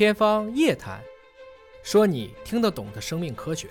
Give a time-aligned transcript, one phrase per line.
[0.00, 0.98] 天方夜谭，
[1.82, 3.68] 说你听得懂的生命科学。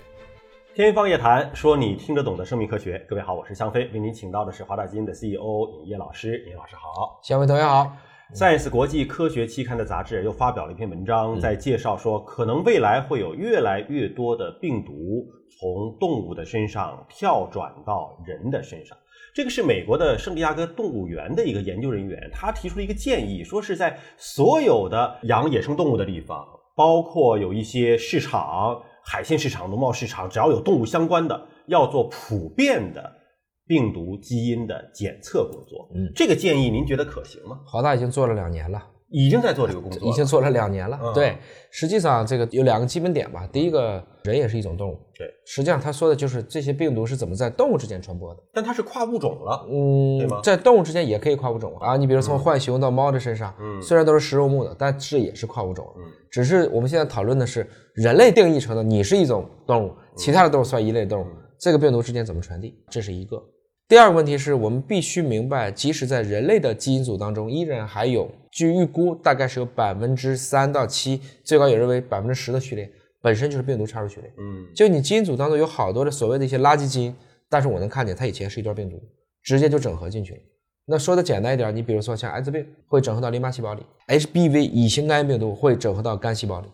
[0.76, 3.04] 天方夜谭，说你听得懂的生命科学。
[3.10, 6.46] 各位好，我是香飞，为您请到的是华大基因的 CEO 尹烨老师。
[6.48, 7.92] 尹老师好，香飞同学好。
[8.36, 15.26] Science 国际科学期刊的杂志又发表了一篇文章，在介绍说，可能未来会有越来越多的病毒
[15.60, 18.96] 从动物的身上跳转到人的身上。
[19.34, 26.46] 这个是美国的圣地亚哥动物园的一个研究人员，他提出了一个建议，说是在所有的养野生动物的地方，
[26.76, 33.12] 包括有一些市场、海鲜市场、农贸市场，只要有动物相关的，要做普遍的
[33.68, 35.90] 病毒基因的检测工作。
[35.94, 37.60] 嗯这个建议您觉得可行吗？
[37.66, 41.00] 华大已经做了两年了，已经在做这个工作，已经做了两年了。
[41.02, 41.38] 嗯对，
[41.72, 43.48] 实际上这个有两个基本点吧。
[43.52, 45.00] 第一个，人也是一种动物。
[45.18, 48.42] 对，实际上他说的就是这些病毒是怎么在动物之间传播的。
[48.54, 49.66] 但它是跨物种了。
[50.20, 51.98] 对吗嗯，在动物之间也可以跨物种啊。
[51.98, 55.86] 你比如从浣熊到猫的身上，嗯虽然都是食肉目的，但是也是跨物种。
[55.98, 61.26] 嗯只是我们现在讨论的是人类定义成的你是一种动物，其他的动物算一类动物，
[61.58, 63.44] 这个病毒之间怎么传递，这是一个。
[63.90, 72.88] 第二个问题是我们必须明白，即使在人类的基因组当中，依然还有，据预估大概是有百分之三到七，最高也认为百分之十的序列
[73.20, 74.32] 本身就是病毒插入序列。
[74.38, 77.16] 嗯就你基因组当中有好多的所谓的一些垃圾基因，
[77.50, 79.02] 但是我能看见它以前是一段病毒，
[79.42, 80.40] 直接就整合进去了。
[80.86, 86.68] 那说的简单一点，你比如说像艾滋病会整合到淋巴细胞里，HBV 乙型肝炎病毒会整合到肝细胞里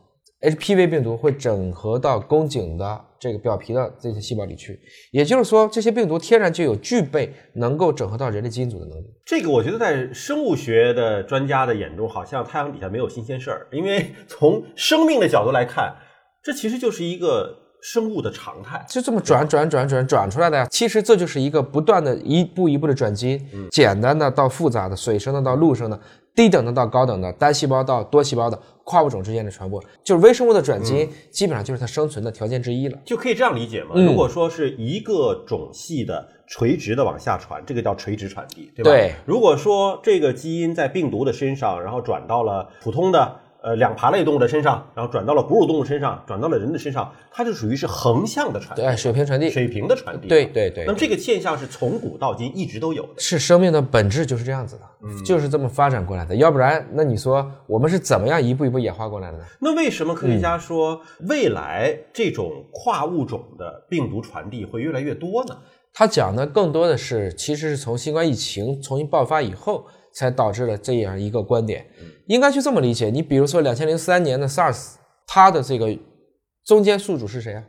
[0.50, 4.80] ，HPV 病毒会整合到宫颈的这个表皮的这些细胞里去。
[5.12, 9.06] 也就是说，这些病毒天然就有具备能够整合到人类基因组的能力。
[9.26, 15.96] 这个我觉得在生物学的专家的眼中，好像太阳底下没有新鲜事儿，因为从生命的角度来看，
[16.44, 18.86] 这其实就是一个生物的常态。
[18.88, 20.68] 就这么转转转转转出来的呀。
[20.70, 26.00] 其实这就是一个不断的一步一步的转基因，简单的到复杂的，水生的到陆生的，
[26.36, 32.97] 低等的到高等的，单细胞到多细胞的，跨物种之间的传播，就是微生物的转基因，基本上就是它生存的条件之一了。
[33.05, 33.91] 就可以这样理解吗？
[33.95, 38.91] 嗯如果说是一个种系的垂直的往下传，这个叫垂直传递，对吧？
[38.91, 50.28] 对如果说这个基因在病毒的身上，然后转到了普通的呃两爬类动物的身上，然后转到了哺乳动物身上，转到了人的身上，它就属于是横向的传递，对，水平传递，水平的传递。
[50.28, 53.14] 对对对那么这个现象是从古到今一直都有的。
[53.18, 56.36] 是生命的本质就是这样子的，就是这么发展过来的。
[56.36, 59.44] 要不然，那你说我们是怎么样一步一步演化过来的呢？
[59.59, 65.58] 那为什么科学嗯家说未来这种跨物种的病毒传递会越来越多呢？
[65.92, 71.86] 他讲的更多的是，其实是从新冠疫情重新爆发以后，才导致了这样一个观点。
[72.28, 73.09] 应该去这么理解。
[73.09, 74.96] 你比如说，两千零三年的 SARS，
[75.28, 75.96] 它的这个
[76.66, 77.64] 中间宿主是谁啊？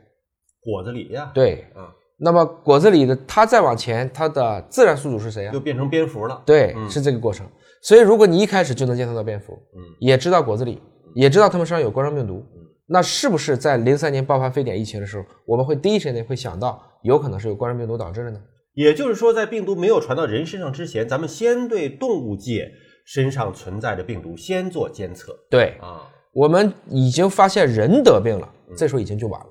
[0.61, 1.87] 果子狸呀，对，嗯，
[2.17, 5.59] 那么果子狸的它再往前，它的自然宿主是谁啊就？
[5.59, 6.41] 变成蝙蝠了。
[6.45, 7.47] 对，嗯是这个过程。
[7.83, 10.79] 所以，如果你一开始就能检测到蝙蝠，嗯也知道果子狸，
[11.13, 12.43] 也知道它们身上有冠状病毒，
[12.87, 18.41] 那是不是在零三年爆发非典疫情的时候，我们会第一时间会想到有可能是由冠状病毒导致的呢？
[18.77, 22.71] 也就是说，在病毒没有传到人身上之前，咱们先对动物界
[23.07, 26.07] 身上存在的病毒先做监测对，啊。
[26.31, 29.47] 我们已经发现人得病了，这时候已经就晚了。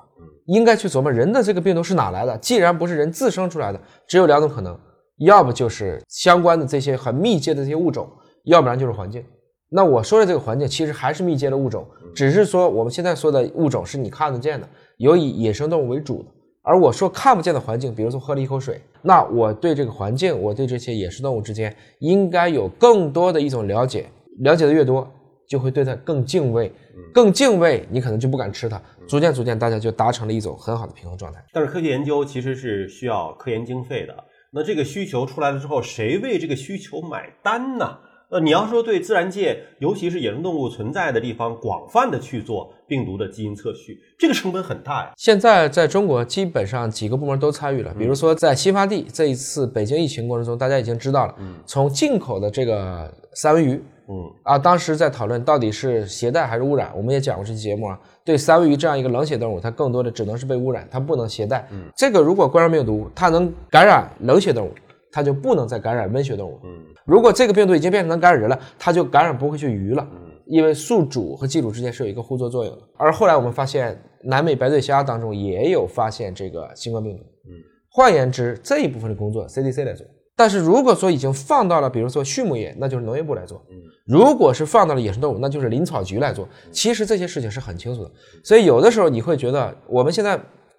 [0.47, 2.38] 应该去琢磨人的这个病毒是哪来的。
[2.38, 4.78] 既然不是人自生出来的，只有两种可能，
[5.19, 8.08] 要不就是相关的这些很密接的这些物种，
[8.44, 9.25] 要不然就是环境。
[9.70, 16.28] 那我说的这个环境其实还是密接的物种，只是说我们现在说的物种是你看得见的，有以野生动物为主的。
[16.66, 24.10] 而我说看不见的环境，比如说喝了一口水，那我对这个环境，我对这些野生动物之间应该有更多的一种了解，
[24.41, 25.09] 了解的越多，
[25.49, 26.72] 就会对它更敬畏，
[27.15, 28.82] 更敬畏，你可能就不敢吃它。
[29.06, 31.41] 逐渐逐渐，大家就达成了一种很好的平衡状态。
[31.53, 34.12] 但是科学研究其实是需要科研经费的。
[34.50, 37.97] 那这个需求出来了之后，谁为这个需求买单呢？
[38.28, 45.12] 呃，你要说对自然界，尤其是野生动物存在的地方，广泛的去做病毒的基因测序，这个成本很大呀。
[45.16, 47.94] 现在在中国，基本上几个部门都参与了。
[47.97, 51.34] 比如说，在新发地这一次北京疫情过程中，大家已经知道了，
[51.66, 56.90] 从进口的这个三文鱼嗯啊，当时在讨论到底是携带还是污染。
[56.96, 61.69] 我们也讲过这期节目啊，对三文鱼这样一个冷血动物，它更多的只能是被污染，它不能携带。
[61.96, 64.72] 这个如果冠状病毒它能感染冷血动物，
[65.17, 66.61] 它就不能再感染温血动物。
[66.63, 66.69] 嗯
[67.07, 70.07] 如果这个病毒已经变成能感染人了，它就感染不会去鱼了，
[70.45, 72.83] 因为宿主和寄主之间是有一个互作作用的。
[72.99, 77.23] 而后来我们发现，南美白嘴虾当中也有发现这个新冠病毒。
[77.49, 77.53] 嗯，
[77.89, 80.05] 换言之，这一部分的工作 CDC 来做。
[80.35, 83.57] 但是如果说已经放到了，比如说畜牧业，那就是农业部来做；
[84.05, 86.47] 如果是放到了野生动物，那就是林草局来做。
[86.73, 88.11] 其实这些事情是很清楚的，
[88.43, 90.37] 所以有的时候你会觉得，我们现在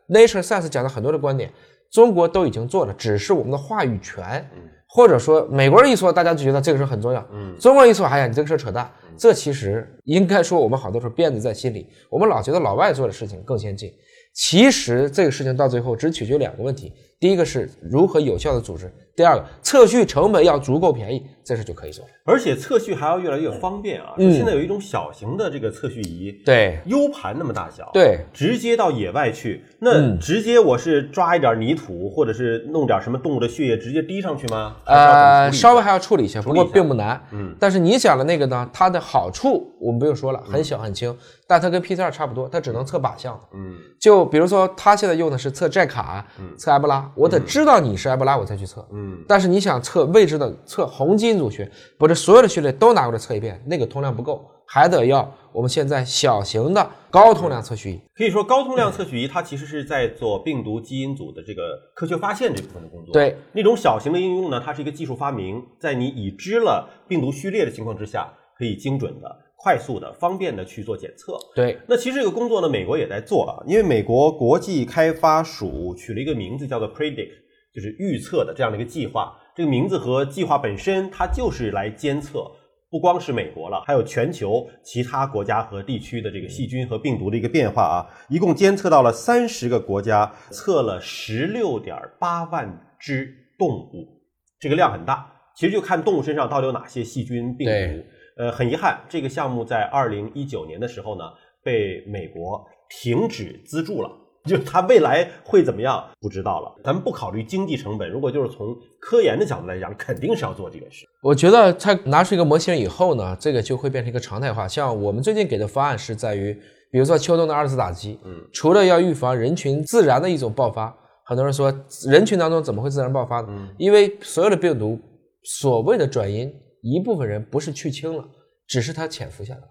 [0.10, 1.52] Nature Science 讲的很多的观点，
[1.92, 4.50] 中国都已经做了，只是我们的话语权，
[4.88, 7.26] 或者说美国人一说，大家就觉得这个事很重要。
[7.32, 8.90] 嗯，中国人一说，哎呀，你这个事扯淡。
[9.18, 13.92] 这其实应该说，我们好多时候辫子在心里，我们老觉得老外做的事情更先进。
[14.34, 18.86] 其实这个事情到最后只取决两个问题：第一个是如何有效的组织；
[19.16, 22.06] 第二个测序成本要足够便宜，这事就可以做。
[22.24, 24.14] 而且测序还要越来越方便啊！
[24.18, 34.76] 现在有一种小型的这个测序仪，对，U 盘那么大小，对，直接到野外去，那直接我是抓一点泥土，或者是弄点什么动物的血液直接滴上去吗？
[34.86, 37.20] 呃，稍微还要处理一下，不过并不难。
[37.32, 41.18] 嗯，但是你讲的那个呢，它的好处我们不用说了，很小很轻。
[41.50, 43.40] 但它跟 PCR 差不多，它只能测靶向。
[43.54, 48.88] 嗯，就比如说，它现在用的是测寨卡，嗯测埃博拉，我得知道你是埃博拉，我才去测。
[48.92, 58.00] 嗯，但是你想测未知的，测红基因组学，把这所有的序列都拿过来测一遍，那个通量不够，还得要我们现在小型的高通量测序仪。
[58.16, 61.62] 可以说，高通量测序仪它其实是在做病毒基因组的这个
[61.96, 63.14] 科学发现这部分的工作。
[63.14, 69.36] 对，那种小型的应用呢，它是一个技术发明，在你已知了病毒序列的情况之下，可以精准的。
[69.58, 71.38] 快速的、方便的去做检测。
[71.56, 73.58] 对，那其实这个工作呢，美国也在做啊。
[73.66, 77.32] 因为美国国际开发署取了一个名字，叫做 Predict，
[77.74, 79.36] 就是预测的这样的一个计划。
[79.56, 82.46] 这个名字和计划本身，它就是来监测，
[82.92, 88.06] 不光是美国了，还有全球其他国家和地区的这个细菌和病毒的一个变化啊。
[88.30, 94.22] 一共监测到了三十个国家，测了十六点八万只动物，
[94.60, 95.34] 这个量很大。
[95.56, 98.06] 其实就看动物身上到底有哪些细菌、病毒。
[98.38, 101.24] 呃，很遗憾，这个项目在二零一九年的时候呢，
[101.64, 102.64] 被美国
[103.02, 104.10] 停止资助了。
[104.48, 106.74] 就它未来会怎么样，不知道了。
[106.82, 111.06] 咱们不考虑经济成本，如果就是从科研的角度来讲，肯定是要做这个事。
[111.22, 114.66] 我觉得它拿出一个模型以后呢，这个就会变成一个常态化。
[114.66, 116.54] 像我们最近给的方案是在于，
[116.90, 120.96] 比如说秋冬的二次打击，嗯，除了要预防人群自然的一种爆发，
[121.26, 121.70] 很多人说
[122.08, 123.68] 人群当中怎么会自然爆发呢？
[123.78, 124.98] 因为所有的病毒
[125.44, 126.50] 所谓的转阴。
[126.82, 128.24] 一部分人不是去清了，
[128.68, 129.68] 只是它潜伏下来了，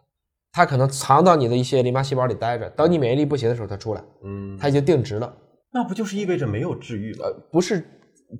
[0.53, 5.37] 它可能藏到你的一些淋巴细胞里待着，等你免疫力不行的时候它出来，嗯，它已经定植了，
[5.73, 7.49] 那不就是意味着没有治愈了？
[7.53, 7.85] 不是，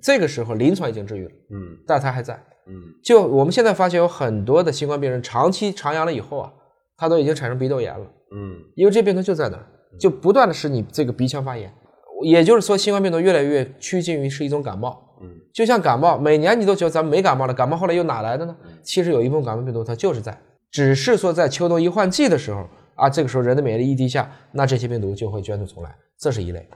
[0.01, 2.33] 这个时候临床已经治愈了，嗯，但它还在，
[2.67, 2.73] 嗯，
[3.03, 6.51] 就我们现在发现有很多的新冠病人长期长阳了以后啊，
[6.97, 8.05] 他都已经产生鼻窦炎了，
[8.35, 9.65] 嗯，因为这病毒就在那儿，
[9.99, 11.73] 就不断的使你这个鼻腔发炎，
[12.23, 15.03] 也就是说新冠病毒越来越趋近于是一种感冒。
[15.21, 18.55] 嗯，就像感冒，每年你都觉得咱们没感冒了，感冒后来又哪来的呢？
[18.83, 20.37] 其实有一部分感冒病毒它就是在，
[20.71, 26.67] 只是说在秋冬一换季的时候啊，这个时候人的免疫力一低下，那这些病毒就会卷土重来，这是一类。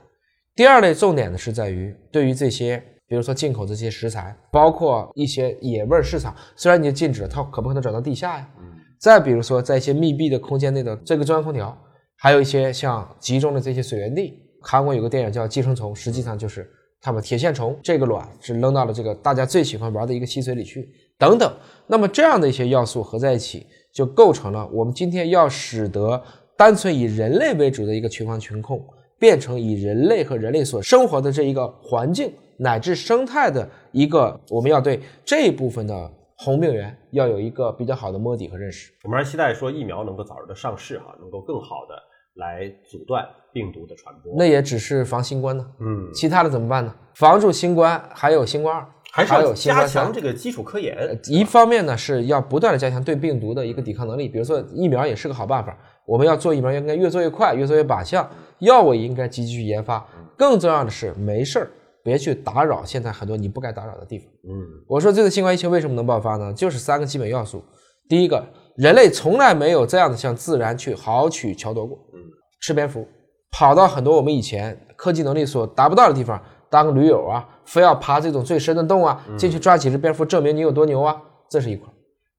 [0.54, 8.48] 第二类重点呢是在于对于这些，比如说进口这些食材，包括一些野味市场，虽然你禁止了，它可不可能转到地下呀？
[8.58, 8.64] 嗯。
[9.00, 11.76] 再比如说在一些密闭的空间内的这个中央空调，
[12.18, 16.70] 还有一些像集中的这些水源地，韩国有个电影叫《寄生虫》，实际上就是。
[17.04, 20.88] 他把铁线虫这个卵是扔到了这个大家最喜欢玩的一个溪水里去，
[21.18, 21.52] 等等。
[21.88, 26.22] 那么这样的一些要素合在一起，就构成了我们今天要使得
[26.56, 28.80] 单纯以人类为主的一个群防群控，
[29.18, 38.92] 变成以人类和人类所生活的这一个环境乃至生态的一个，我们要对这一部分的红病源要有一个比较好的摸底和认识。
[39.02, 41.94] 我们还期待说疫苗能够早日的上市哈，能够更好的
[42.34, 43.24] 来阻断。
[43.54, 45.62] 病毒的传播，那也只是防新冠呢。
[45.78, 46.94] 嗯，其他的怎么办呢？
[47.16, 51.20] 防住新冠，还有新冠二，还是要加强这个基础科研。
[51.26, 55.76] 一方面呢，是要不断的加强对病毒的一个抵抗能力，比如说疫苗也是个好办法。
[56.06, 58.26] 我们要做疫苗，应该越做越快，越做越靶向。
[58.60, 60.02] 药物也应该积极去研发。
[60.38, 61.70] 更重要的是，没事儿
[62.02, 64.26] 别去打扰现在很多你不该打扰的地方。
[64.48, 66.50] 嗯，我说这个新冠疫情为什么能爆发呢？
[66.54, 67.62] 就是三个基本要素。
[68.08, 68.44] 第一个，
[68.76, 71.98] 人类从来没有这样的向自然去豪取强夺过。
[72.14, 72.20] 嗯，
[72.60, 73.06] 吃蝙蝠。
[73.50, 81.86] 跑到很多我们以前科技能力所达不到的地方当驴友啊，非要爬这种最深的洞啊，进去抓几只蝙蝠，证明你有多牛啊，这是一块。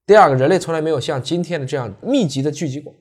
[0.07, 2.91] 第二个，人类从来没有像今天的这样密集的聚集过，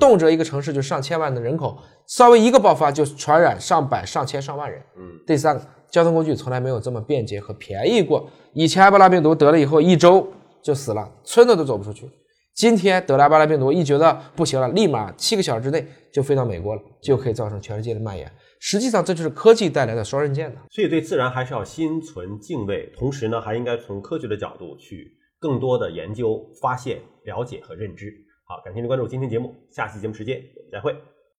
[0.00, 4.82] 动辄一个城市就上千万的人口，稍微一个爆发就传染上百、上千、上万人。
[4.98, 5.02] 嗯。
[5.24, 8.28] 第三个，交通工具从来没有这么便捷和便宜过。
[8.52, 10.26] 以前埃博拉病毒得了以后一周
[10.62, 12.08] 就死了，村子都走不出去。
[12.54, 18.30] 今天得了巴拉病毒，一觉得不行了，立马七个小时之内就飞到美国了，就可以造成全世界的蔓延。
[18.58, 20.60] 实际上，这就是科技带来的双刃剑呢。
[20.70, 28.12] 所以，对自然还是要心存敬畏，同时呢，还应该从科学的角度去更多的研究、发现、了解和认知。
[28.44, 30.94] 好，感谢您关注今天节目，下期节目时间我们再会。